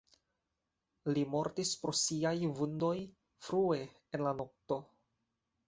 [1.17, 2.91] Li mortis pro siaj vundoj
[3.49, 4.83] frue en la nokto.